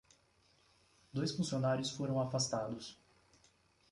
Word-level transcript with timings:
Dois 1.13 1.31
funcionários 1.31 1.91
foram 1.91 2.19
afastados 2.19 2.97